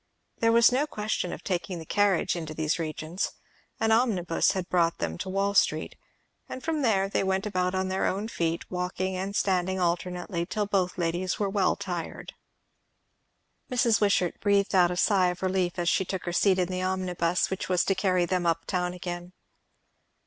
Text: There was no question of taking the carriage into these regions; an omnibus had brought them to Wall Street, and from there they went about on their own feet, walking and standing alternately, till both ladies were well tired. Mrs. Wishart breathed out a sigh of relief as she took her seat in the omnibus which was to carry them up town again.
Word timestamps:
There 0.39 0.51
was 0.51 0.71
no 0.71 0.87
question 0.87 1.31
of 1.31 1.43
taking 1.43 1.77
the 1.77 1.85
carriage 1.85 2.35
into 2.35 2.55
these 2.55 2.79
regions; 2.79 3.33
an 3.79 3.91
omnibus 3.91 4.53
had 4.53 4.67
brought 4.67 4.97
them 4.97 5.15
to 5.19 5.29
Wall 5.29 5.53
Street, 5.53 5.95
and 6.49 6.63
from 6.63 6.81
there 6.81 7.07
they 7.07 7.23
went 7.23 7.45
about 7.45 7.75
on 7.75 7.87
their 7.87 8.07
own 8.07 8.27
feet, 8.27 8.65
walking 8.71 9.15
and 9.15 9.35
standing 9.35 9.79
alternately, 9.79 10.43
till 10.47 10.65
both 10.65 10.97
ladies 10.97 11.37
were 11.37 11.51
well 11.51 11.75
tired. 11.75 12.33
Mrs. 13.69 14.01
Wishart 14.01 14.39
breathed 14.41 14.73
out 14.73 14.89
a 14.89 14.97
sigh 14.97 15.27
of 15.27 15.43
relief 15.43 15.77
as 15.77 15.87
she 15.87 16.03
took 16.03 16.25
her 16.25 16.33
seat 16.33 16.57
in 16.57 16.69
the 16.69 16.81
omnibus 16.81 17.51
which 17.51 17.69
was 17.69 17.85
to 17.85 17.93
carry 17.93 18.25
them 18.25 18.47
up 18.47 18.65
town 18.65 18.93
again. 18.93 19.33